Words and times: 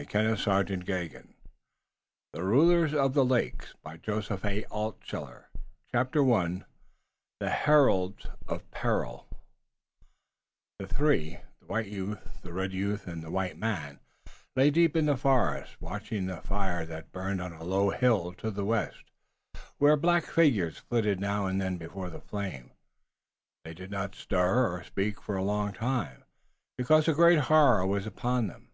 THE 0.00 0.04
LAKE 0.06 0.12
BATTLE 0.12 0.64
312 0.96 1.22
The 2.32 2.42
RULERS 2.42 2.94
OF 2.94 3.12
THE 3.12 3.22
LAKES 3.22 3.74
A 3.84 3.98
STORY 4.00 4.64
OF 4.70 4.98
GEORGE 5.00 5.00
AND 5.02 5.02
CHAMPLAIN 5.02 5.44
CHAPTER 5.92 6.32
I 6.32 6.64
THE 7.38 7.50
HERALDS 7.50 8.26
OF 8.48 8.70
PERIL 8.70 9.26
The 10.78 10.86
three, 10.86 11.40
the 11.60 11.66
white 11.66 11.88
youth, 11.88 12.40
the 12.40 12.54
red 12.54 12.72
youth, 12.72 13.06
and 13.06 13.22
the 13.22 13.30
white 13.30 13.58
man, 13.58 14.00
lay 14.56 14.70
deep 14.70 14.96
in 14.96 15.04
the 15.04 15.18
forest, 15.18 15.78
watching 15.82 16.24
the 16.24 16.40
fire 16.40 16.86
that 16.86 17.12
burned 17.12 17.42
on 17.42 17.52
a 17.52 17.62
low 17.62 17.90
hill 17.90 18.32
to 18.38 18.50
the 18.50 18.64
west, 18.64 19.04
where 19.76 19.98
black 19.98 20.24
figures 20.24 20.78
flitted 20.78 21.20
now 21.20 21.44
and 21.44 21.60
then 21.60 21.76
before 21.76 22.08
the 22.08 22.22
flame. 22.22 22.70
They 23.66 23.74
did 23.74 23.90
not 23.90 24.14
stir 24.14 24.66
or 24.72 24.82
speak 24.82 25.20
for 25.20 25.36
a 25.36 25.44
long 25.44 25.74
time, 25.74 26.24
because 26.78 27.06
a 27.06 27.12
great 27.12 27.40
horror 27.40 27.84
was 27.86 28.06
upon 28.06 28.46
them. 28.46 28.68